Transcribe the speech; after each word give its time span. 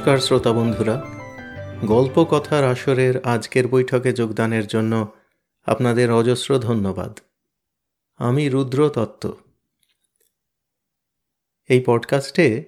নমস্কার 0.00 0.18
শ্রোতা 0.18 0.52
বন্ধুরা। 0.52 1.06
গল্প 1.84 2.24
কথার 2.30 2.64
আসরের 2.64 3.22
আজকের 3.22 3.68
বৈঠকে 3.68 4.12
যোগদানের 4.12 4.66
জন্য 4.66 5.12
আপনাদের 5.62 6.12
অজস্র 6.12 6.58
ধন্যবাদ। 6.58 7.18
আমি 8.16 8.48
রুদ্র 8.48 8.88
তত্ত্ব 8.88 9.36
এই 11.68 11.82
পডকাস্টে 11.86 12.64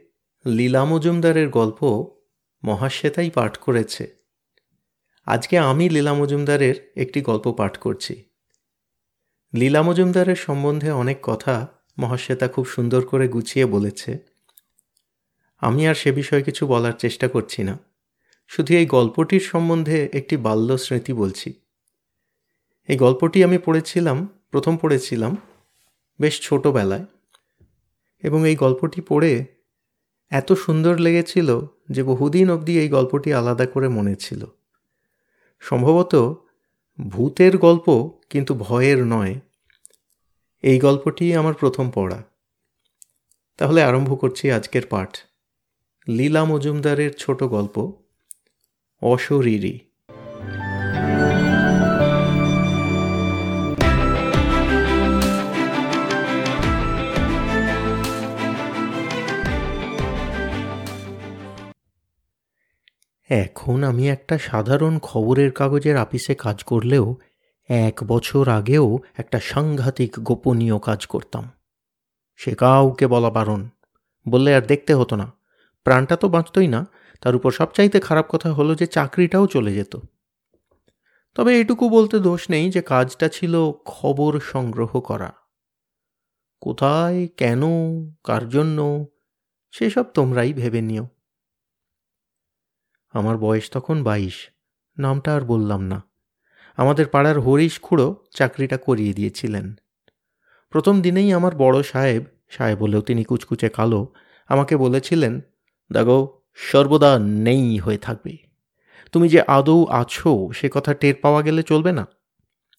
লীলা 0.46 0.84
মজুমদারের 0.84 1.48
গল্প 1.48 2.06
মহাশ্বেতাই 2.64 3.30
পাঠ 3.30 3.56
করেছে। 3.56 4.16
আজকে 5.26 5.58
আমি 5.58 5.88
লীলা 5.88 6.14
মজুমদারের 6.14 6.92
একটি 6.96 7.20
গল্প 7.20 7.52
পাঠ 7.52 7.76
করছি। 7.76 8.24
লীলা 9.54 9.82
মজুমদারের 9.82 10.36
সম্বন্ধে 10.36 10.90
অনেক 10.90 11.18
কথা 11.22 11.68
মহাশ্বেতা 11.98 12.48
খুব 12.48 12.66
সুন্দর 12.66 13.06
করে 13.06 13.28
গুছিয়ে 13.28 13.66
বলেছে। 13.66 14.31
আমি 15.62 15.88
আর 15.88 15.94
সে 15.94 16.12
বিষয়ে 16.12 16.42
কিছু 16.42 16.66
বলার 16.66 16.92
চেষ্টা 16.92 17.28
করছি 17.28 17.62
না। 17.62 17.78
শুধু 18.48 18.74
এই 18.74 18.86
গল্পটির 18.86 19.40
সম্বন্ধে 19.40 20.08
একটি 20.12 20.36
বাল্য 20.36 20.78
স্মৃতি 20.78 21.12
বলছি। 21.12 21.52
এই 22.88 22.96
গল্পটি 22.96 23.44
আমি 23.44 23.58
পড়েছিলাম, 23.58 24.28
প্রথম 24.50 24.76
পড়েছিলাম 24.76 25.36
বেশ 26.20 26.40
ছোটোবেলায় 26.40 27.04
এবং 28.22 28.48
এই 28.48 28.56
গল্পটি 28.56 29.00
পড়ে 29.00 29.44
এত 30.30 30.52
সুন্দর 30.52 30.98
লেগেছিল 30.98 31.60
যে 31.90 32.02
বহুদিন 32.02 32.50
অবধি 32.50 32.80
এই 32.80 32.88
গল্পটি 32.88 33.32
আলাদা 33.32 33.66
করে 33.66 33.88
মনে 33.88 34.14
ছিল। 34.14 34.44
সম্ভবত 35.60 36.44
ভূতের 37.08 37.58
গল্প 37.58 38.10
কিন্তু 38.30 38.54
ভয়ের 38.54 39.04
নয়। 39.04 39.40
এই 40.62 40.78
গল্পটি 40.78 41.34
আমার 41.34 41.54
প্রথম 41.54 41.90
পড়া। 41.90 42.22
তাহলে 43.56 43.82
আরম্ভ 43.82 44.20
করছি 44.20 44.50
আজকের 44.50 44.82
পাঠ। 44.90 45.18
লীলা 46.08 46.44
মজুমদারের 46.44 47.12
ছোট 47.12 47.42
গল্প, 47.42 47.92
অশরীরী। 49.02 49.78
এখন 63.28 63.84
আমি 63.84 64.08
একটা 64.08 64.38
সাধারণ 64.38 64.98
খবরের 64.98 65.52
কাগজের 65.52 65.96
আপিসে 65.96 66.34
কাজ 66.34 66.64
করলেও 66.64 67.16
এক 67.68 68.00
বছর 68.06 68.48
আগেও 68.48 68.98
একটা 69.18 69.40
সাংঘাতিক 69.40 70.12
গোপনীয় 70.18 70.78
কাজ 70.78 71.06
করতাম। 71.06 71.50
সে 72.36 72.54
কাউকে 72.54 73.06
বলা 73.06 73.30
বারণ, 73.30 73.68
বললে 74.28 74.54
আর 74.54 74.60
দেখতে 74.60 74.94
হতো 74.94 75.16
না। 75.16 75.41
প্রাণটা 75.84 76.16
তো 76.16 76.28
বাঁচতই 76.28 76.66
না। 76.66 76.86
তার 77.20 77.36
উপর 77.36 77.50
সবচাইতে 77.50 78.00
খারাপ 78.00 78.26
কথা 78.28 78.52
হলো 78.52 78.74
যে 78.74 78.86
চাকরিটাও 78.86 79.46
চলে 79.46 79.74
যেত। 79.74 79.96
তবে 81.34 81.60
এটুকু 81.60 81.88
বলতে 81.88 82.18
দোষ 82.18 82.50
নেই 82.50 82.70
যে 82.70 82.82
কাজটা 82.82 83.28
ছিল 83.28 83.72
খবর 83.84 84.40
সংগ্রহ 84.40 85.00
করা। 85.00 85.32
কোথায়, 86.60 87.28
কেন, 87.36 87.62
কার 88.24 88.48
জন্য, 88.48 89.06
সেসব 89.70 90.02
তোমরাই 90.02 90.52
ভেবে 90.52 90.80
নিও। 90.80 91.08
আমার 93.12 93.38
বয়স 93.38 93.70
তখন 93.70 94.02
বাইশ, 94.02 94.50
নামটা 94.98 95.34
আর 95.34 95.40
বললাম 95.40 95.82
না। 95.82 96.02
আমাদের 96.76 97.06
পাড়ার 97.06 97.40
হরিশ 97.40 97.80
খুঁড়ো 97.80 98.24
চাকরিটা 98.30 98.76
করিয়ে 98.76 99.12
দিয়েছিলেন। 99.12 99.74
প্রথম 100.70 101.02
দিনেই 101.02 101.32
আমার 101.32 101.56
বড় 101.56 101.82
সাহেব 101.82 102.24
সাহেব 102.50 102.78
বলেও 102.78 103.00
তিনি 103.00 103.24
কুচকুচে 103.24 103.68
কালো, 103.68 104.12
আমাকে 104.48 104.76
বলেছিলেন 104.76 105.40
দেখো, 105.92 106.42
সর্বদা 106.54 107.18
নেই 107.18 107.78
হয়ে 107.78 107.98
থাকবে। 107.98 108.36
তুমি 109.12 109.28
যে 109.28 109.40
আদৌ 109.40 109.86
আছো, 109.86 110.50
সে 110.54 110.70
কথা 110.72 110.94
টের 110.94 111.14
পাওয়া 111.22 111.42
গেলে 111.42 111.62
চলবে 111.62 111.92
না। 111.92 112.06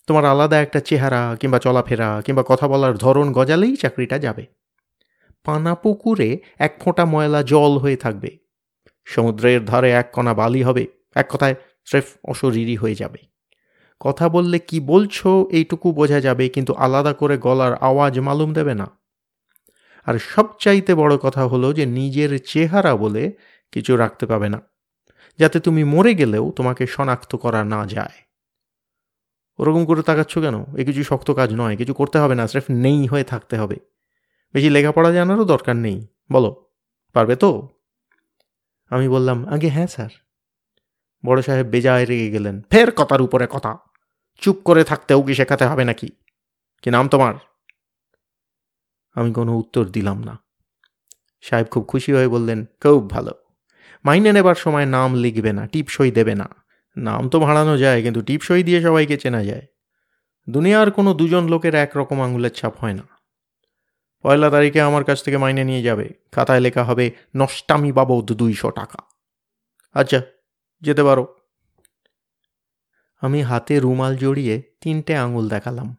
তোমার 0.07 0.25
আলাদা 0.25 0.61
একটা 0.61 0.79
চেহারা, 0.79 1.35
কিংবা 1.39 1.59
চলাফেরা, 1.59 2.21
কিংবা 2.25 2.43
কথা 2.47 2.67
বলার 2.67 2.97
ধরন 2.97 3.31
গজালেই 3.31 3.75
চাকরিটা 3.75 4.17
যাবে। 4.19 4.45
পানা 5.43 5.75
পুকুরে 5.75 6.39
এক 6.59 6.81
ফোঁটা 6.81 7.05
ময়লা 7.05 7.43
জল 7.43 7.77
হয়ে 7.77 7.95
থাকবে। 7.95 8.37
সমুদ্রের 9.05 9.65
ধারে 9.65 9.91
এক 9.91 10.11
কণা 10.13 10.33
বালি 10.33 10.63
হবে, 10.63 10.87
এক 11.15 11.27
কথায় 11.29 11.55
স্রেফ 11.85 12.05
অশরীরই 12.23 12.75
হয়ে 12.75 12.95
যাবে। 12.95 13.19
কথা 13.99 14.29
বললে 14.29 14.59
কি 14.59 14.79
বলছো, 14.79 15.47
এইটুকু 15.51 15.91
বোঝা 15.91 16.19
যাবে, 16.21 16.49
কিন্তু 16.49 16.73
আলাদা 16.73 17.13
করে 17.13 17.37
গলার 17.37 17.73
আওয়াজ 17.75 18.19
মালুম 18.19 18.53
দেবে 18.53 18.73
না। 18.73 19.02
আর 20.07 20.15
সবচাইতে 20.33 20.91
বড় 20.95 21.13
কথা 21.17 21.43
হলো 21.47 21.67
যে 21.73 21.83
নিজের 21.99 22.31
চেহারা 22.51 22.93
বলে 22.95 23.23
কিছু 23.73 23.91
রাখতে 23.97 24.25
পাবে 24.25 24.47
না, 24.49 24.59
যাতে 25.39 25.57
তুমি 25.59 25.81
মরে 25.83 26.13
গেলেও 26.15 26.45
তোমাকে 26.57 26.83
শনাক্ত 26.87 27.31
করা 27.35 27.61
না 27.63 27.81
যায়। 27.85 28.17
ওরকম 29.59 29.85
করে 29.85 30.01
তাকাচ্ছ 30.01 30.33
কেন? 30.37 30.55
এ 30.79 30.81
কিছু 30.85 31.01
শক্ত 31.03 31.29
কাজ 31.31 31.49
নয়, 31.53 31.75
কিছু 31.77 31.93
করতে 31.93 32.17
হবে 32.19 32.35
না, 32.35 32.43
স্রেফ 32.47 32.67
নেই 32.85 32.99
হয়ে 33.07 33.23
থাকতে 33.23 33.55
হবে। 33.57 33.77
বেশি 34.53 34.69
লেখাপড়া 34.69 35.09
জানারও 35.11 35.45
দরকার 35.45 35.75
নেই, 35.75 35.97
বলো, 36.31 36.51
পারবে 37.15 37.35
তো? 37.35 37.51
আমি 38.91 39.07
বললাম, 39.07 39.37
আগে 39.45 39.69
হ্যাঁ 39.69 39.87
স্যার। 39.87 40.11
বড় 41.25 41.39
সাহেব 41.41 41.67
বেজায় 41.67 42.05
রেগে 42.05 42.29
গেলেন, 42.29 42.55
ফের 42.71 42.89
কথার 42.91 43.21
উপরে 43.21 43.45
কথা, 43.47 43.71
চুপ 44.41 44.57
করে 44.63 44.83
থাকতেও 44.83 45.19
কি 45.21 45.33
শেখাতে 45.33 45.65
হবে 45.65 45.83
নাকি? 45.85 46.09
কি 46.83 46.89
নাম 46.89 47.05
তোমার? 47.07 47.33
আমি 49.13 49.33
কোনো 49.33 49.57
উত্তর 49.57 49.85
দিলাম 49.85 50.23
না। 50.23 50.39
সাহেব 51.41 51.67
খুব 51.71 51.85
খুশি 51.87 52.13
হয়ে 52.13 52.27
বললেন, 52.27 52.65
খুব 52.65 53.09
ভালো। 53.09 53.31
মাইনে 54.05 54.33
নেবার 54.33 54.55
সময় 54.55 54.85
নাম 54.85 55.13
লিখবে 55.13 55.53
না, 55.53 55.67
টিপসই 55.67 56.11
দেবে 56.11 56.35
না। 56.35 56.49
নাম 56.97 57.29
তো 57.29 57.39
ভাড়ানো 57.39 57.77
যায়, 57.77 58.03
কিন্তু 58.03 58.21
টিপসই 58.21 58.63
দিয়ে 58.63 58.81
সবাইকে 58.81 59.17
চেনা 59.17 59.43
যায়। 59.43 59.61
দুনিয়ার 60.49 60.91
কোনো 60.91 61.13
দুজন 61.13 61.47
লোকের 61.47 61.75
একরকম 61.75 62.21
আঙুলের 62.21 62.51
ছাপ 62.51 62.77
হয় 62.77 62.93
না। 62.93 63.03
পয়লা 64.21 64.49
তারিখে 64.49 64.81
আমার 64.81 65.03
কাছ 65.03 65.23
থেকে 65.23 65.37
মাইনে 65.37 65.63
নিয়ে 65.63 65.83
যাবে। 65.83 66.09
খাতায় 66.31 66.59
লেখা 66.59 66.83
হবে, 66.83 67.11
নষ্টামি 67.35 67.91
বাবদ 67.91 68.31
দুইশো 68.31 68.71
টাকা। 68.71 68.99
আচ্ছা 69.93 70.21
যেতে 70.81 71.03
পারো। 71.03 71.35
আমি 73.21 73.41
হাতে 73.41 73.79
রুমাল 73.79 74.17
জড়িয়ে 74.17 74.61
তিনটে 74.81 75.15
আঙুল 75.15 75.49
দেখালাম। 75.49 75.97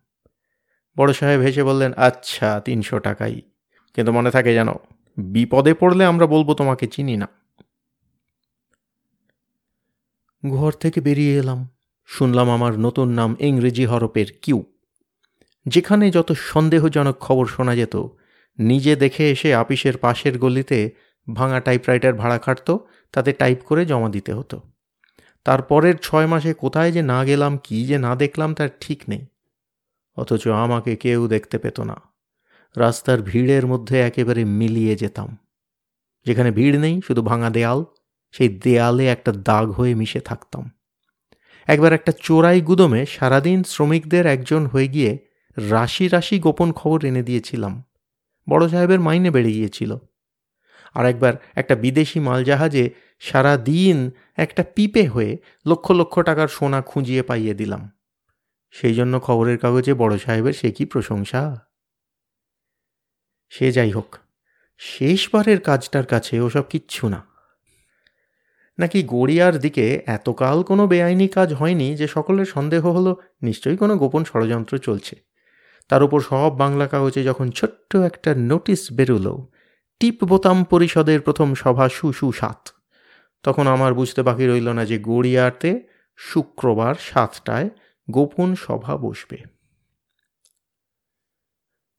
বড় 0.98 1.12
সাহেব 1.12 1.40
হেসে 1.40 1.62
বললেন 1.62 1.92
আচ্ছা 1.92 2.60
তিনশো 2.64 2.98
টাকাই। 2.98 3.40
কিন্তু 3.94 4.12
মনে 4.12 4.30
থাকে 4.30 4.54
যেন 4.54 4.68
বিপদে 5.18 5.74
পড়লে 5.74 6.04
আমরা 6.04 6.26
বলব, 6.26 6.54
তোমাকে 6.54 6.86
চিনি 6.86 7.16
না। 7.16 7.28
ঘর 10.50 10.72
থেকে 10.72 11.00
বেরিয়ে 11.00 11.38
এলাম। 11.38 11.68
শুনলাম 12.06 12.50
আমার 12.50 12.78
নতুন 12.78 13.08
নাম 13.08 13.36
ইংরেজি 13.40 13.86
হরপের 13.86 14.26
কিউ। 14.42 14.64
যেখানে 15.66 16.10
যত 16.10 16.32
সন্দেহজনক 16.32 17.18
খবর 17.18 17.46
শোনা 17.46 17.74
যেত, 17.74 17.96
নিজে 18.58 18.96
দেখে 18.96 19.30
এসে 19.30 19.54
আপিসের 19.54 19.98
পাশের 19.98 20.38
গলিতে 20.38 20.90
ভাঙা 21.34 21.60
টাইপরাইটার 21.60 22.14
ভাড়া 22.14 22.38
খাটত, 22.38 22.86
তাতে 23.12 23.32
টাইপ 23.32 23.58
করে 23.64 23.86
জমা 23.86 24.08
দিতে 24.08 24.32
হতো। 24.32 24.62
তারপরের 25.44 25.96
ছয় 25.96 26.26
মাসে 26.26 26.54
কোথায় 26.54 26.92
যে 26.92 27.02
না 27.02 27.24
গেলাম, 27.24 27.58
কি 27.64 27.86
যে 27.86 27.98
না 27.98 28.14
দেখলাম, 28.14 28.54
তার 28.54 28.68
ঠিক 28.80 29.02
নেই। 29.08 29.26
অথচ 30.16 30.48
আমাকে 30.48 30.96
কেউ 30.96 31.28
দেখতে 31.28 31.58
পেত 31.58 31.80
না। 31.80 31.96
রাস্তার 32.76 33.22
ভিড়ের 33.22 33.66
মধ্যে 33.66 34.00
একেবারে 34.00 34.44
মিলিয়ে 34.44 34.96
যেতাম। 34.96 35.36
যেখানে 36.26 36.50
ভিড় 36.50 36.78
নেই, 36.78 37.00
শুধু 37.06 37.22
ভাঙা 37.22 37.50
দেয়াল, 37.50 37.84
সেই 38.32 38.48
দেয়ালে 38.48 39.06
একটা 39.06 39.32
দাগ 39.32 39.70
হয়ে 39.70 39.94
মিশে 39.94 40.20
থাকতাম। 40.20 40.70
একবার 41.66 41.92
একটা 41.92 42.12
চোরাই 42.22 42.60
গুদমে 42.60 43.06
সারাদিন 43.06 43.62
শ্রমিকদের 43.62 44.26
একজন 44.26 44.66
হয়ে 44.66 44.88
গিয়ে 44.88 45.18
রাশি 45.56 46.08
রাশি 46.08 46.38
গোপন 46.38 46.72
খবর 46.72 47.04
এনে 47.04 47.22
দিয়েছিলাম। 47.22 47.84
বড় 48.48 48.68
সাহেবের 48.68 49.00
মাইনে 49.00 49.30
বেড়ে 49.30 49.52
গিয়েছিল। 49.52 49.96
আর 50.94 51.06
একবার 51.06 51.34
একটা 51.54 51.74
বিদেশি 51.74 52.20
মালজাহাজে 52.20 52.90
সারা 53.20 53.56
দিন 53.56 54.10
একটা 54.36 54.64
পিপে 54.74 55.08
হয়ে 55.08 55.38
লক্ষ 55.66 55.90
লক্ষ 55.90 56.20
টাকার 56.20 56.48
সোনা 56.48 56.82
খুঁজিয়ে 56.82 57.22
পাইয়ে 57.22 57.54
দিলাম। 57.54 57.93
সেই 58.74 58.94
জন্য 58.94 59.20
খবরের 59.20 59.58
কাগজে 59.58 59.94
বড় 59.94 60.18
সাহেবের 60.18 60.52
সে 60.52 60.70
কি 60.70 60.84
প্রশংসা? 60.84 61.42
সে 63.48 63.72
যাই 63.72 63.90
হোক, 63.90 64.18
শেষবারের 64.78 65.60
কাজটার 65.60 66.06
কাছে 66.06 66.40
ওসব 66.40 66.62
কিচ্ছু 66.62 67.08
না। 67.08 67.20
নাকি 68.78 69.02
গড়িয়ার 69.02 69.58
দিকে 69.58 70.02
এতকাল 70.06 70.62
কোনো 70.62 70.86
বেআইনি 70.86 71.28
কাজ 71.28 71.52
হয়নি 71.52 71.96
যে 71.96 72.08
সকলের 72.08 72.44
সন্দেহ 72.44 72.86
হলো, 72.86 73.16
নিশ্চয়ই 73.42 73.76
কোনো 73.76 73.96
গোপন 73.96 74.24
ষড়যন্ত্র 74.24 74.78
চলছে। 74.78 75.16
তার 75.88 76.02
উপর 76.02 76.20
সব 76.20 76.50
বাংলা 76.56 76.86
কাগজে 76.86 77.22
যখন 77.24 77.50
ছোট্ট 77.50 77.96
একটা 77.96 78.34
নোটিশ 78.34 78.92
বেরোলো, 78.92 79.52
টিপ 80.00 80.24
বোতাম 80.24 80.64
পরিষদের 80.64 81.20
প্রথম 81.20 81.54
সভা 81.54 81.88
সু 81.88 82.12
সু 82.12 82.32
সাত। 82.32 82.68
তখন 83.42 83.66
আমার 83.66 83.94
বুঝতে 83.94 84.22
বাকি 84.22 84.46
রইল 84.46 84.68
না 84.68 84.84
যে 84.84 84.98
গড়িয়াতে 84.98 85.70
শুক্রবার 86.16 86.94
সাতটায় 87.00 87.70
গোপন 88.10 88.54
সভা 88.54 88.96
বসবে। 88.96 89.38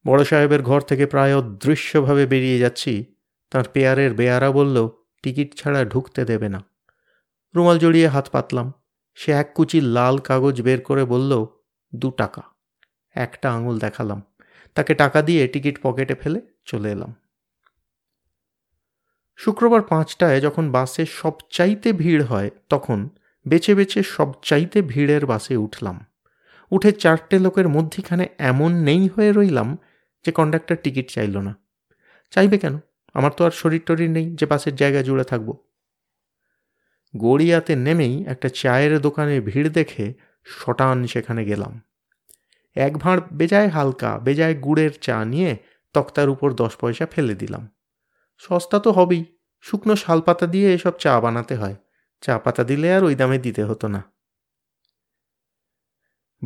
বড় 0.07 0.23
সাহেবের 0.23 0.63
ঘর 0.63 0.81
থেকে 0.81 1.05
প্রায় 1.05 1.37
অদৃশ্যভাবে 1.37 2.25
বেরিয়ে 2.25 2.59
যাচ্ছি। 2.59 3.15
তার 3.49 3.63
পেয়ারের 3.73 4.13
বেয়ারা 4.13 4.51
বলল, 4.51 4.89
টিকিট 5.23 5.55
ছাড়া 5.55 5.85
ঢুকতে 5.85 6.25
দেবে 6.25 6.49
না। 6.49 6.63
রুমাল 7.55 7.79
জড়িয়ে 7.79 8.07
হাত 8.07 8.29
পাতলাম। 8.29 8.73
সে 9.15 9.31
এক 9.31 9.51
কুচি 9.55 9.81
লাল 9.81 10.17
কাগজ 10.17 10.61
বের 10.61 10.81
করে 10.81 11.05
বলল, 11.05 11.45
দু 11.95 12.11
টাকা। 12.11 12.41
একটা 13.11 13.53
আঙুল 13.53 13.79
দেখালাম। 13.79 14.21
তাকে 14.75 14.95
টাকা 14.95 15.21
দিয়ে 15.21 15.47
টিকিট 15.47 15.79
পকেটে 15.81 16.15
ফেলে 16.15 16.41
চলে 16.65 16.91
এলাম। 16.91 17.15
শুক্রবার 19.37 19.81
পাঁচটায় 19.81 20.41
যখন 20.41 20.71
বাসে 20.71 21.05
সবচাইতে 21.05 21.93
ভিড় 21.93 22.23
হয়, 22.23 22.49
তখন 22.69 23.09
বেছে 23.47 23.75
বেছে 23.75 24.03
সবচাইতে 24.03 24.81
ভিড়ের 24.81 25.25
বাসে 25.25 25.57
উঠলাম। 25.57 26.05
উঠে 26.71 26.91
চারটে 26.91 27.39
লোকের 27.39 27.69
মধ্যিখানে 27.69 28.29
এমন 28.37 28.71
নেই 28.83 29.07
হয়ে 29.07 29.31
রইলাম 29.31 29.77
যে 30.25 30.31
কন্ডাক্টর 30.31 30.75
টিকিট 30.75 31.09
চাইল 31.09 31.37
না। 31.37 31.55
চাইবে 32.31 32.57
কেন? 32.57 32.79
আমার 33.13 33.31
তো 33.31 33.45
আর 33.45 33.51
শরীর 33.51 33.81
টরির 33.85 34.09
নেই, 34.09 34.35
যে 34.35 34.45
বাসের 34.45 34.75
জায়গা 34.75 35.01
জুড়ে 35.01 35.23
থাকব। 35.23 35.53
গড়িয়াতে 37.17 37.75
নেমেই 37.75 38.25
একটা 38.27 38.49
চায়ের 38.49 39.01
দোকানে 39.01 39.41
ভিড় 39.41 39.69
দেখে 39.69 40.13
শটান 40.43 41.07
সেখানে 41.07 41.45
গেলাম। 41.45 41.81
এক 42.75 42.97
ভাঁড় 42.97 43.21
বেজায় 43.31 43.69
হালকা, 43.69 44.19
বেজায় 44.19 44.55
গুড়ের 44.55 44.91
চা 45.01 45.25
নিয়ে 45.25 45.57
তক্তার 45.93 46.29
উপর 46.29 46.53
দশ 46.53 46.75
পয়সা 46.77 47.05
ফেলে 47.05 47.35
দিলাম। 47.35 47.69
সস্তা 48.37 48.79
তো 48.79 48.91
হবেই, 48.91 49.25
শুকনো 49.61 49.95
শালপাতা 49.95 50.47
দিয়ে 50.47 50.73
এসব 50.73 50.93
চা 50.99 51.19
বানাতে 51.19 51.55
হয়। 51.55 51.75
চা 52.25 52.39
পাতা 52.39 52.63
দিলে 52.63 52.87
আর 52.93 53.03
ওই 53.03 53.15
দামে 53.15 53.37
দিতে 53.37 53.63
হতো 53.63 53.87
না। 53.87 54.01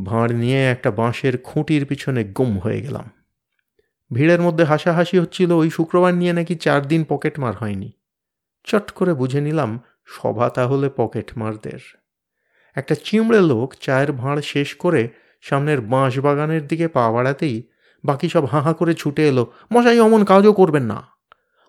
ভাঁড় 0.06 0.34
নিয়ে 0.34 0.62
একটা 0.70 0.92
বাঁশের 0.92 1.38
খুঁটির 1.38 1.86
পিছনে 1.86 2.24
গুম 2.24 2.60
হয়ে 2.60 2.82
গেলাম। 2.82 3.10
ভিড়ের 4.14 4.42
মধ্যে 4.42 4.64
হাসাহাসি 4.64 5.20
হচ্ছিল, 5.20 5.52
ওই 5.52 5.70
শুক্রবার 5.70 6.14
নিয়ে 6.14 6.34
নাকি 6.34 6.56
চার 6.56 6.88
দিন 6.88 7.04
পকেট 7.10 7.40
মার 7.40 7.56
হয়নি। 7.56 7.90
চট 8.64 8.92
করে 8.92 9.14
বুঝে 9.14 9.42
নিলাম, 9.42 9.80
সভা 10.06 10.50
তাহলে 10.50 10.90
পকেট 10.96 11.32
মারদের। 11.38 11.82
একটা 12.76 12.96
চিমড়ে 13.04 13.42
লোক 13.42 13.76
চায়ের 13.76 14.12
ভাঁড় 14.12 14.42
শেষ 14.42 14.76
করে 14.76 15.10
সামনের 15.42 15.82
বাঁশ 15.82 16.20
বাগানের 16.20 16.68
দিকে 16.68 16.88
পা 16.88 17.12
বাড়াতেই 17.12 17.58
বাকি 18.04 18.30
সব 18.30 18.46
হাঁ 18.46 18.74
করে 18.74 18.94
ছুটে 18.94 19.28
এলো, 19.28 19.44
মশাই, 19.74 20.00
অমন 20.00 20.26
কাজও 20.26 20.54
করবেন 20.54 20.84
না। 20.84 21.19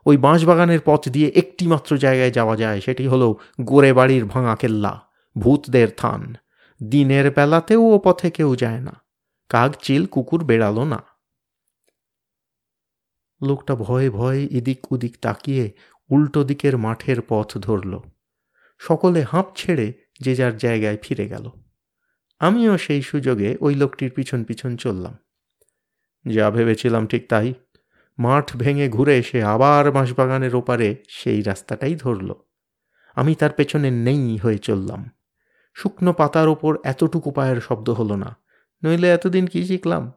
ওই 0.06 0.16
বাঁশবাগানের 0.16 0.80
পথ 0.84 1.08
দিয়ে 1.08 1.28
একটি 1.34 1.66
মাত্র 1.66 1.98
জায়গায় 1.98 2.30
যাওয়া 2.30 2.56
যায়, 2.56 2.80
সেটি 2.80 3.06
হলো 3.06 3.36
গোরে 3.60 3.92
বাড়ির 3.92 4.24
ভাঙা 4.24 4.56
কেল্লা, 4.56 5.00
ভূতদের 5.38 5.88
থান। 5.96 6.34
দিনের 6.82 7.30
বেলাতেও 7.30 7.82
ও 7.82 7.98
পথে 7.98 8.30
কেউ 8.30 8.56
যায় 8.56 8.80
না, 8.80 8.94
কাক 9.48 9.76
চিল 9.82 10.06
কুকুর 10.06 10.44
বেড়ালো 10.44 10.84
না। 10.84 11.02
লোকটা 13.42 13.74
ভয়ে 13.74 14.10
ভয়ে 14.10 14.44
এদিক 14.50 14.92
ওদিক 14.92 15.16
তাকিয়ে 15.22 15.72
উল্টো 16.10 16.44
দিকের 16.44 16.78
মাঠের 16.78 17.16
পথ 17.28 17.58
ধরল। 17.58 17.98
সকলে 18.78 19.22
হাঁপ 19.22 19.46
ছেড়ে 19.56 19.92
যে 20.20 20.34
যার 20.34 20.56
জায়গায় 20.56 20.98
ফিরে 21.02 21.28
গেল। 21.28 21.50
আমিও 22.40 22.78
সেই 22.78 23.02
সুযোগে 23.02 23.56
ওই 23.60 23.74
লোকটির 23.74 24.10
পিছন 24.10 24.44
পিছন 24.44 24.76
চললাম। 24.76 25.14
যা 26.24 26.50
ভেবেছিলাম 26.50 27.06
ঠিক 27.06 27.28
তাই। 27.28 27.54
মাঠ 28.20 28.56
ভেঙে 28.56 28.88
ঘুরে 28.88 29.18
এসে 29.18 29.42
আবার 29.42 29.90
বাঁশবাগানের 29.90 30.54
ওপারে 30.54 30.96
সেই 31.08 31.42
রাস্তাটাই 31.42 31.94
ধরল। 31.94 32.34
আমি 33.14 33.34
তার 33.34 33.50
পেছনে 33.50 33.90
নেই 33.90 34.36
হয়ে 34.36 34.58
চললাম। 34.58 35.10
শুকনো 35.74 36.12
পাতার 36.12 36.48
ওপর 36.48 36.78
এতটুকু 36.84 37.30
পায়ের 37.30 37.60
শব্দ 37.60 37.90
হলো 37.90 38.16
না। 38.16 38.36
নইলে 38.84 39.10
এতদিন 39.10 39.46
কি 39.46 39.66
শিখলাম? 39.66 40.12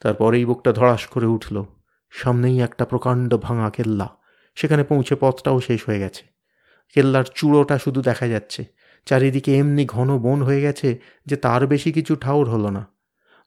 তারপরেই 0.00 0.44
বুকটা 0.44 0.72
ধড়াস 0.72 1.06
করে 1.06 1.26
উঠল। 1.26 1.64
সামনেই 2.10 2.60
একটা 2.60 2.84
প্রকাণ্ড 2.84 3.36
ভাঙা 3.36 3.70
কেল্লা। 3.70 4.08
সেখানে 4.54 4.84
পৌঁছে 4.84 5.16
পথটাও 5.20 5.60
শেষ 5.60 5.86
হয়ে 5.86 5.98
গেছে। 5.98 6.26
কেল্লার 6.94 7.24
চূড়োটা 7.24 7.78
শুধু 7.78 8.02
দেখা 8.02 8.26
যাচ্ছে। 8.26 8.64
চারিদিকে 9.06 9.56
এমনি 9.58 9.86
ঘন 9.86 10.18
বন 10.18 10.42
হয়ে 10.42 10.60
গেছে 10.60 10.98
যে 11.26 11.36
তার 11.36 11.66
বেশি 11.66 11.92
কিছু 11.92 12.16
ঠাউর 12.16 12.50
হলো 12.50 12.70
না। 12.70 12.86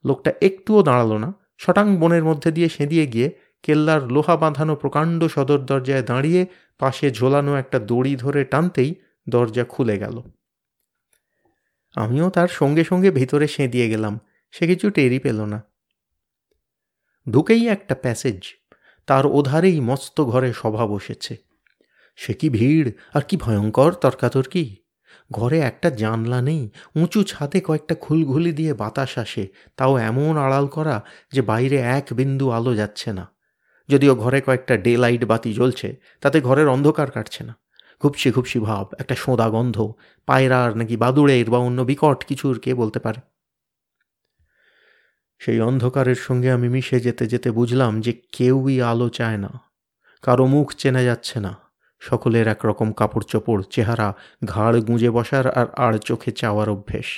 লোকটা 0.06 0.34
একটুও 0.42 0.84
দাঁড়াল 0.84 1.18
না। 1.18 1.41
শটাং 1.62 1.98
বনের 1.98 2.24
মধ্যে 2.24 2.52
দিয়ে 2.52 2.70
সেঁদিয়ে 2.70 3.06
গিয়ে 3.08 3.28
কেল্লার 3.64 4.02
লোহা 4.12 4.36
বাঁধানো 4.38 4.76
প্রকাণ্ড 4.76 5.24
সদর 5.28 5.60
দরজায় 5.60 6.04
দাঁড়িয়ে 6.04 6.46
পাশে 6.80 7.12
ঝোলানো 7.12 7.56
একটা 7.56 7.80
দড়ি 7.80 8.16
ধরে 8.16 8.44
টানতেই 8.44 8.96
দরজা 9.30 9.64
খুলে 9.64 9.96
গেল। 9.98 10.22
আমিও 11.96 12.30
তার 12.30 12.48
সঙ্গে 12.48 12.84
সঙ্গে 12.84 13.12
ভিতরে 13.12 13.48
সেঁদিয়ে 13.48 13.90
গেলাম, 13.90 14.20
সে 14.52 14.68
কিছু 14.68 14.90
টেরই 14.90 15.20
পেল 15.20 15.40
না। 15.46 15.60
ঢুকেই 17.32 17.68
একটা 17.68 17.96
প্যাসেজ, 17.96 18.40
তার 19.08 19.26
ওধারেই 19.26 19.80
মস্ত 19.80 20.22
ঘরে 20.22 20.54
সভা 20.54 20.88
বসেছে। 20.88 21.34
সে 22.16 22.34
কি 22.34 22.50
ভিড় 22.50 22.92
আর 23.14 23.22
কি 23.22 23.38
ভয়ঙ্কর 23.38 23.92
তর্কাতর্কি? 23.94 24.64
ঘরে 25.32 25.60
একটা 25.60 25.90
জানলা 25.90 26.42
নেই, 26.42 26.70
উঁচু 26.96 27.24
ছাদে 27.24 27.62
কয়েকটা 27.62 27.96
খুলঘুলি 27.96 28.52
দিয়ে 28.52 28.74
বাতাস 28.74 29.18
আসে, 29.18 29.48
তাও 29.76 29.98
এমন 29.98 30.38
আড়াল 30.38 30.68
করা 30.68 31.04
যে 31.32 31.42
বাইরে 31.42 31.78
এক 31.78 32.06
বিন্দু 32.14 32.50
আলো 32.52 32.76
যাচ্ছে 32.76 33.14
না। 33.14 33.26
যদিও 33.90 34.16
ঘরে 34.16 34.42
কয়েকটা 34.42 34.78
ডে 34.78 34.98
লাইট 34.98 35.26
বাতি 35.26 35.54
জ্বলছে, 35.54 35.96
তাতে 36.22 36.42
ঘরের 36.42 36.68
অন্ধকার 36.68 37.12
কাটছে 37.12 37.44
না। 37.44 37.54
ঘুপসি 38.02 38.32
ঘুপসি 38.32 38.60
ভাব, 38.60 38.94
একটা 39.00 39.16
সোঁদা 39.16 39.50
গন্ধ, 39.50 39.78
পায়রার 40.26 40.78
নাকি 40.78 40.98
বাদুড়ের 40.98 41.50
বা 41.50 41.58
অন্য 41.58 41.82
বিকট 41.82 42.24
কিছুর 42.24 42.60
কে 42.60 42.74
বলতে 42.74 43.00
পারে? 43.00 43.22
সেই 45.40 45.62
অন্ধকারের 45.62 46.16
সঙ্গে 46.16 46.52
আমি 46.52 46.70
মিশে 46.70 47.00
যেতে 47.00 47.28
যেতে 47.28 47.52
বুঝলাম 47.52 48.02
যে 48.02 48.12
কেউই 48.32 48.82
আলো 48.82 49.10
চায় 49.10 49.38
না, 49.38 49.52
কারও 50.22 50.46
মুখ 50.46 50.68
চেনা 50.74 51.02
যাচ্ছে 51.04 51.40
না। 51.40 51.61
সকলের 52.02 52.48
একরকম 52.48 52.92
কাপড় 52.92 53.24
চোপড় 53.28 53.64
চেহারা, 53.70 54.14
ঘাড় 54.46 54.82
গুঁজে 54.82 55.10
বসার 55.10 55.52
আর 55.52 55.68
আড় 55.78 55.98
চোখে 55.98 56.32
চাওয়ার 56.32 56.70
অভ্যেস। 56.70 57.10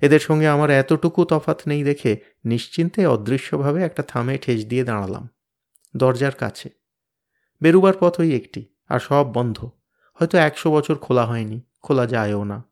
এদের 0.00 0.20
সঙ্গে 0.20 0.48
আমার 0.48 0.70
এতটুকু 0.70 1.24
তফাত 1.24 1.60
নেই 1.66 1.84
দেখে 1.84 2.16
নিশ্চিন্তে 2.44 3.06
অদৃশ্যভাবে 3.06 3.82
একটা 3.82 4.02
থামে 4.02 4.38
ঠেস 4.38 4.66
দিয়ে 4.66 4.84
দাঁড়ালাম। 4.84 5.28
দরজার 5.96 6.32
কাছে। 6.32 6.70
বেরুবার 7.62 7.94
পথ 8.00 8.20
ওই 8.20 8.36
একটি, 8.36 8.66
আর 8.88 9.00
সব 9.00 9.32
বন্ধ। 9.32 9.70
হয়তো 10.14 10.38
একশো 10.38 10.70
বছর 10.70 10.94
খোলা 10.94 11.26
হয়নি, 11.26 11.60
খোলা 11.82 12.06
যায়ও 12.06 12.44
না। 12.44 12.64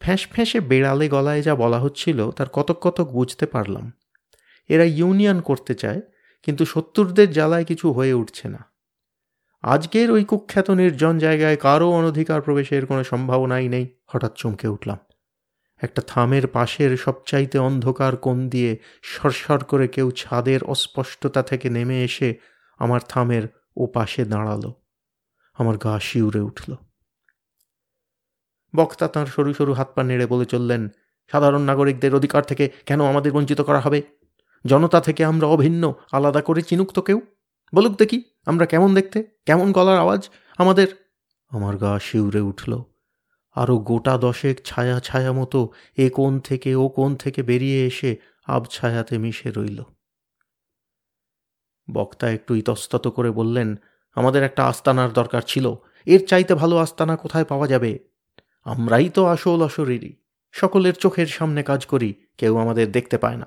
ফ্যাঁস 0.00 0.28
ফ্যাঁসে 0.28 0.60
বেড়ালে 0.60 1.08
গলায় 1.08 1.42
যা 1.42 1.54
বলা 1.54 1.78
হচ্ছিল, 1.80 2.30
তার 2.30 2.46
কতক 2.52 2.78
কতক 2.80 3.08
বুঝতে 3.08 3.46
পারলাম। 3.46 3.92
এরা 4.68 4.84
ইউনিয়ন 4.84 5.40
করতে 5.40 5.74
চায়, 5.74 6.00
কিন্তু 6.42 6.64
সত্তরদের 6.64 7.32
জ্বালায় 7.32 7.64
কিছু 7.64 7.92
হয়ে 7.92 8.12
উঠছে 8.12 8.48
না। 8.48 8.71
আজকের 9.62 10.10
ওই 10.10 10.24
কুখ্যাত 10.24 10.70
নির্জন 10.70 11.18
জায়গায় 11.18 11.56
কারও 11.56 11.90
অনধিকার 11.90 12.42
প্রবেশের 12.42 12.86
কোনো 12.86 13.04
সম্ভাবনাই 13.04 13.68
নেই। 13.68 13.88
হঠাৎ 14.06 14.32
চমকে 14.36 14.68
উঠলাম। 14.68 14.98
একটা 15.82 16.02
থামের 16.06 16.46
পাশের 16.46 16.96
সবচাইতে 16.96 17.58
অন্ধকার 17.58 18.16
কোণ 18.16 18.48
দিয়ে 18.48 18.78
সরসর 19.02 19.64
করে 19.64 19.88
কেউ 19.88 20.10
ছাদের 20.10 20.64
অস্পষ্টতা 20.64 21.42
থেকে 21.42 21.70
নেমে 21.70 22.04
এসে 22.04 22.34
আমার 22.78 23.00
থামের 23.08 23.42
ও 23.76 23.86
পাশে 23.86 24.24
দাঁড়াল। 24.24 24.72
আমার 25.54 25.76
গা 25.76 26.00
শিউরে 26.00 26.40
উঠল। 26.40 26.74
বক্তা 28.76 29.08
তাঁর 29.08 29.26
সরু 29.26 29.54
সরু 29.54 29.72
হাত 29.72 29.92
পা 29.94 30.02
নেড়ে 30.02 30.26
বলে 30.26 30.44
চললেন, 30.44 30.88
সাধারণ 31.30 31.62
নাগরিকদের 31.62 32.14
অধিকার 32.14 32.42
থেকে 32.42 32.70
কেন 32.86 33.04
আমাদের 33.04 33.32
বঞ্চিত 33.32 33.60
করা 33.60 33.80
হবে? 33.80 34.02
জনতা 34.66 35.00
থেকে 35.00 35.24
আমরা 35.24 35.46
অভিন্ন, 35.46 35.94
আলাদা 36.12 36.42
করে 36.42 36.62
চিনুক 36.62 36.92
তো 36.92 37.02
কেউ? 37.02 37.20
বলুক 37.74 37.96
দেখি, 37.96 38.22
আমরা 38.46 38.66
কেমন 38.66 38.94
দেখতে? 38.94 39.24
কেমন 39.46 39.72
গলার 39.72 39.98
আওয়াজ? 39.98 40.30
আমাদের 40.58 40.86
আমার 41.50 41.76
গা 41.76 41.98
শিউরে 41.98 42.40
উঠল। 42.40 42.82
আরও 43.54 43.78
গোটা 43.78 44.18
দশেক 44.18 44.60
ছায়া 44.64 45.00
ছায়া 45.00 45.32
মতো 45.32 45.70
এ 45.96 46.10
কোণ 46.10 46.38
থেকে 46.38 46.74
ও 46.74 46.88
কোণ 46.88 47.16
থেকে 47.16 47.42
বেরিয়ে 47.42 47.86
এসে 47.86 48.16
আব 48.46 48.64
ছায়াতে 48.64 49.18
মিশে 49.18 49.50
রইল। 49.50 49.82
বক্তা 51.90 52.30
একটু 52.30 52.54
ইতস্তত 52.54 53.08
করে 53.08 53.30
বললেন, 53.30 53.80
আমাদের 54.14 54.42
একটা 54.42 54.66
আস্তানার 54.66 55.12
দরকার 55.12 55.42
ছিল। 55.42 55.74
এর 56.06 56.26
চাইতে 56.26 56.54
ভালো 56.54 56.76
আস্তানা 56.76 57.16
কোথায় 57.16 57.44
পাওয়া 57.44 57.66
যাবে? 57.66 57.98
আমরাই 58.64 59.08
তো 59.08 59.26
আসল 59.26 59.62
অশরীরই 59.62 60.16
সকলের 60.52 60.94
চোখের 60.94 61.26
সামনে 61.26 61.62
কাজ 61.62 61.86
করি, 61.86 62.14
কেউ 62.38 62.56
আমাদের 62.56 62.92
দেখতে 62.92 63.18
পায় 63.18 63.36
না। 63.36 63.46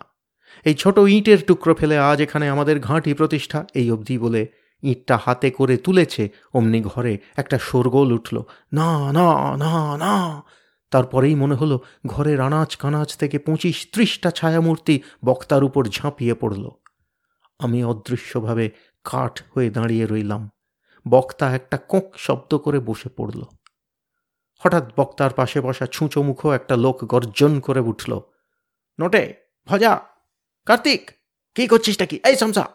এই 0.63 0.73
ছোট 0.73 0.97
ইঁটের 0.97 1.45
টুকরো 1.45 1.75
ফেলে 1.75 1.97
আজ 1.97 2.21
এখানে 2.21 2.49
আমাদের 2.49 2.79
ঘাঁটি 2.79 3.13
প্রতিষ্ঠা। 3.13 3.65
এই 3.73 3.91
অবধি 3.91 4.17
বলে 4.17 4.47
ইঁটটা 4.83 5.19
হাতে 5.25 5.51
করে 5.51 5.77
তুলেছে, 5.77 6.29
অমনি 6.53 6.81
ঘরে 6.81 7.17
একটা 7.37 7.59
শোরগোল 7.59 8.11
উঠল। 8.11 8.43
না 8.73 9.11
না 9.11 9.57
না 9.57 9.97
না। 9.97 10.43
তারপরেই 10.91 11.35
মনে 11.35 11.55
হলো 11.55 11.79
ঘরের 12.07 12.41
আনাচ 12.41 12.75
কানাচ 12.75 13.17
থেকে 13.17 13.39
পঁচিশ 13.39 13.87
ত্রিশটা 13.91 14.31
ছায়ামূর্তি 14.31 15.01
বক্তার 15.25 15.63
উপর 15.63 15.85
ঝাঁপিয়ে 15.85 16.33
পড়ল। 16.33 16.69
আমি 17.59 17.83
অদৃশ্যভাবে 17.83 18.71
কাঠ 19.03 19.41
হয়ে 19.55 19.69
দাঁড়িয়ে 19.69 20.05
রইলাম। 20.05 20.51
বক্তা 21.07 21.55
একটা 21.55 21.77
কোঁক 21.77 22.15
শব্দ 22.17 22.57
করে 22.57 22.79
বসে 22.79 23.09
পড়ল। 23.09 23.43
হঠাৎ 24.59 24.91
বক্তার 24.97 25.29
পাশে 25.29 25.61
বসা 25.61 25.85
ছুঁচো 25.85 26.23
মুখো 26.23 26.51
একটা 26.51 26.75
লোক 26.75 27.03
গর্জন 27.03 27.59
করে 27.59 27.79
উঠল। 27.79 28.19
নোটে, 28.99 29.33
ভজা। 29.65 30.01
কার্তিক, 30.65 31.11
কি 31.55 31.67
করছিসটা 31.67 32.05
কি? 32.05 32.19
এই 32.23 32.35
সমসা 32.35 32.67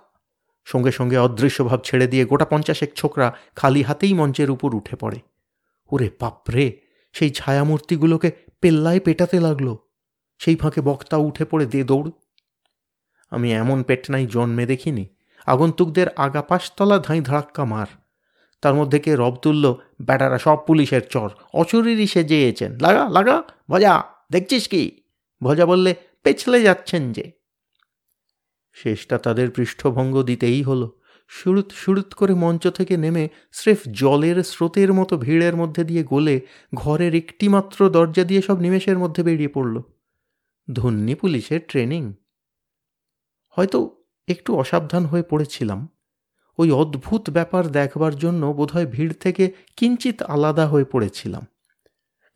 সঙ্গে 0.65 0.93
সঙ্গে 0.93 1.19
অদৃশ্যভাব 1.19 1.81
ছেড়ে 1.85 2.07
দিয়ে 2.07 2.25
গোটা 2.25 2.45
পঞ্চাশেক 2.45 2.95
ছোকরা 2.95 3.37
খালি 3.57 3.83
হাতেই 3.83 4.15
মঞ্চের 4.15 4.51
উপর 4.51 4.75
উঠে 4.75 4.97
পড়ে। 4.97 5.17
ওরে 5.93 6.11
বাপরে, 6.21 6.81
সেই 7.13 7.31
ছায়ামূর্তিগুলোকে 7.31 8.33
পেল্লায় 8.61 9.01
পেটাতে 9.01 9.41
লাগল। 9.41 9.77
সেই 10.39 10.57
ফাঁকে 10.57 10.81
বক্তা 10.81 11.17
উঠে 11.17 11.45
পড়ে 11.45 11.67
দে 11.67 11.85
দৌড়। 11.85 12.11
আমি 13.31 13.55
এমন 13.55 13.83
পেটনাই 13.83 14.27
জন্মে 14.27 14.67
দেখিনি। 14.67 15.09
আগন্তুকদের 15.47 16.09
আগা 16.17 16.43
পাশতলা 16.43 16.99
ধাঁই 16.99 17.21
ধাক্কা 17.21 17.65
মার। 17.65 17.87
তার 18.63 18.75
মধ্যে 18.75 18.99
কে 18.99 19.17
রব 19.17 19.37
তুলল, 19.37 19.75
ব্যাটারা 20.03 20.39
সব 20.39 20.59
পুলিশের 20.67 21.09
চর, 21.11 21.31
অচুরিরই 21.55 22.07
সেজেয়েছেন 22.07 22.79
লাগা 22.79 23.09
লাগা, 23.09 23.43
ভজা, 23.71 24.05
দেখছিস 24.33 24.69
কি? 24.69 25.03
ভজা 25.43 25.67
বললে, 25.67 25.95
পেছলে 26.23 26.63
যাচ্ছেন 26.63 27.13
যে। 27.13 27.40
শেষটা 28.73 29.19
তাদের 29.19 29.51
পৃষ্ঠভঙ্গ 29.51 30.23
দিতেই 30.23 30.63
হলো। 30.63 31.01
সুরুত 31.29 31.73
সুরুত 31.73 32.15
করে 32.15 32.35
মঞ্চ 32.35 32.69
থেকে 32.69 32.97
নেমে 32.97 33.29
স্রেফ 33.53 33.81
জলের 33.91 34.43
স্রোতের 34.43 34.93
মতো 34.93 35.19
ভিড়ের 35.19 35.57
মধ্যে 35.57 35.85
দিয়ে 35.85 36.03
গলে 36.03 36.41
ঘরের 36.75 37.15
একটিমাত্র 37.15 37.89
দরজা 37.89 38.25
দিয়ে 38.25 38.43
সব 38.43 38.61
নিমেষের 38.61 38.99
মধ্যে 38.99 39.23
বেরিয়ে 39.23 39.49
পড়ল। 39.49 39.83
ধন্যী 40.73 41.15
পুলিশের 41.15 41.61
ট্রেনিং। 41.69 42.15
হয়তো 43.49 44.05
একটু 44.29 44.57
অসাবধান 44.57 45.07
হয়ে 45.07 45.23
পড়েছিলাম। 45.23 45.89
ওই 46.59 46.71
অদ্ভুত 46.71 47.31
ব্যাপার 47.31 47.69
দেখবার 47.69 48.17
জন্য 48.17 48.47
বোধহয় 48.47 48.87
ভিড় 48.87 49.13
থেকে 49.13 49.53
কিঞ্চিত 49.77 50.23
আলাদা 50.23 50.67
হয়ে 50.67 50.85
পড়েছিলাম। 50.85 51.47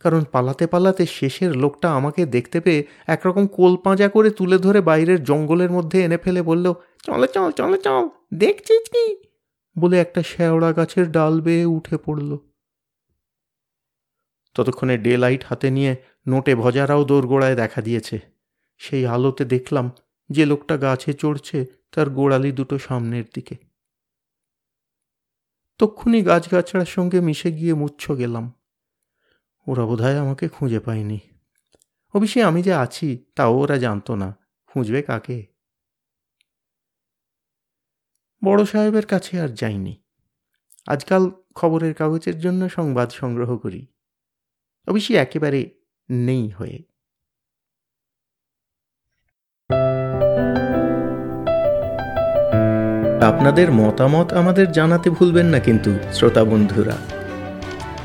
কারণ 0.04 0.22
পালাতে 0.32 0.64
পালাতে 0.66 1.06
শেষের 1.06 1.52
লোকটা 1.56 1.88
আমাকে 1.94 2.22
দেখতে 2.26 2.58
পেয়ে 2.60 2.80
একরকম 3.06 3.44
কোল 3.46 3.72
পাঁজা 3.76 4.08
করে 4.08 4.30
তুলে 4.30 4.58
ধরে 4.58 4.80
বাইরের 4.80 5.20
জঙ্গলের 5.24 5.70
মধ্যে 5.70 5.98
এনে 6.04 6.18
ফেলে 6.18 6.42
বলল, 6.42 6.66
চলে, 7.02 7.26
চল 7.28 7.50
চলে, 7.50 7.78
চল, 7.78 8.04
দেখছিস 8.34 8.84
কি? 8.88 9.06
বলে 9.76 9.96
একটা 10.00 10.22
শেওড়া 10.22 10.70
গাছের 10.72 11.06
ডাল 11.10 11.34
বেয়ে 11.40 11.66
উঠে 11.76 11.96
পড়ল। 11.96 12.30
ততক্ষণে 14.56 14.94
ডে 14.98 15.12
লাইট 15.16 15.42
হাতে 15.44 15.68
নিয়ে 15.70 15.92
নোটে 16.28 16.52
ভজারাও 16.54 17.02
দোরগোড়ায় 17.04 17.56
দেখা 17.56 17.80
দিয়েছে। 17.82 18.16
সেই 18.80 19.02
আলোতে 19.06 19.44
দেখলাম 19.44 19.86
যে 20.30 20.42
লোকটা 20.46 20.74
গাছে 20.76 21.10
চড়ছে 21.12 21.58
তার 21.92 22.08
গোড়ালি 22.10 22.50
দুটো 22.52 22.76
সামনের 22.78 23.26
দিকে। 23.34 23.56
তক্ষুনি 25.80 26.20
গাছগাছড়ার 26.22 26.90
সঙ্গে 26.96 27.18
মিশে 27.20 27.50
গিয়ে 27.52 27.74
মুচ্ছ 27.74 28.02
গেলাম। 28.12 28.44
ওরা 29.66 29.86
বোধহয় 29.86 30.18
আমাকে 30.18 30.48
খুঁজে 30.48 30.80
পায়নি। 30.80 31.18
অবশ্যই 32.14 32.42
আমি 32.42 32.62
যে 32.62 32.74
আছি, 32.74 33.24
তাও 33.36 33.54
ওরা 33.54 33.78
জানতো 33.78 34.14
না। 34.14 34.36
খুঁজবে 34.66 35.02
কাকে? 35.02 35.46
বড় 38.44 38.64
সাহেবের 38.64 39.06
কাছে 39.06 39.40
আর 39.40 39.48
যাইনি। 39.48 40.02
আজকাল 40.86 41.30
খবরের 41.54 41.94
কাগজের 41.94 42.38
জন্য 42.38 42.68
সংবাদ 42.68 43.10
সংগ্রহ 43.10 43.56
করি। 43.56 43.86
অবশ্যই 44.88 45.16
একেবারে 45.16 45.70
নেই 46.10 46.48
হয়ে। 46.50 46.84
আপনাদের 53.22 53.72
মতামত 53.72 54.32
আমাদের 54.32 54.72
জানাতে 54.72 55.10
ভুলবেন 55.10 55.46
না 55.46 55.58
কিন্তু, 55.58 55.98
শ্রোতা 56.12 56.44
বন্ধুরা। 56.44 56.96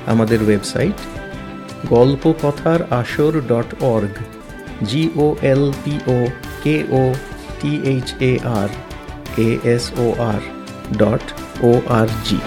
আমাদের 0.05 0.43
website 0.43 1.18
Golpo 1.87 2.23
Kothar 2.41 2.79
Asor 2.91 3.33
dot 3.41 3.69
org 3.85 4.15
G O 4.85 5.27
L 5.43 5.63
P 5.83 5.95
O 6.07 6.17
K 6.63 6.75
O 6.93 7.03
T 7.59 7.71
H 7.83 8.07
A 8.21 8.33
R 8.53 8.69
S 9.65 9.83
O 9.97 10.05
R 10.29 10.41
dot 10.97 11.25
O 11.63 11.71
R 11.89 12.07
G 12.25 12.37